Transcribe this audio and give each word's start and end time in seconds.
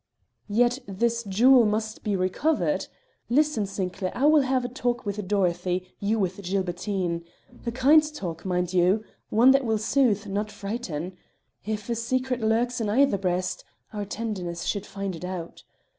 "Yet 0.49 0.79
this 0.87 1.23
jewel 1.25 1.63
must 1.63 2.03
be 2.03 2.15
recovered. 2.15 2.87
Listen, 3.29 3.67
Sinclair. 3.67 4.11
I 4.15 4.25
will 4.25 4.41
have 4.41 4.65
a 4.65 4.67
talk 4.67 5.05
with 5.05 5.27
Dorothy, 5.27 5.93
you 5.99 6.17
with 6.17 6.41
Gilbertine. 6.41 7.23
A 7.67 7.71
kind 7.71 8.01
talk, 8.15 8.43
mind 8.43 8.73
you! 8.73 9.03
one 9.29 9.51
that 9.51 9.63
will 9.63 9.77
soothe, 9.77 10.25
not 10.25 10.49
frighten. 10.51 11.15
If 11.67 11.87
a 11.87 11.93
secret 11.93 12.41
lurks 12.41 12.81
in 12.81 12.89
either 12.89 13.19
breast 13.19 13.63
our 13.93 14.03
tenderness 14.03 14.63
should 14.63 14.87
find 14.87 15.15
it 15.15 15.23
out. 15.23 15.63